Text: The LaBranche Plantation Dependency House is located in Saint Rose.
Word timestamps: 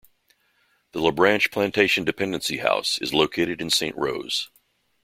The 0.93 0.99
LaBranche 0.99 1.51
Plantation 1.51 2.03
Dependency 2.03 2.57
House 2.57 2.97
is 2.97 3.13
located 3.13 3.61
in 3.61 3.69
Saint 3.69 3.95
Rose. 3.95 4.49